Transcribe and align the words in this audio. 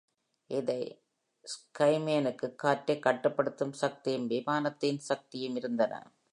இந்த 0.47 0.97
ஸ்கைமேனுக்கு 1.43 2.55
காற்றைக் 2.55 3.01
கட்டுப்படுத்தும் 3.01 3.73
சக்தியும், 3.73 4.29
விமானத்தின் 4.29 4.97
சக்தியும் 4.97 5.55
இருந்தன. 5.55 6.11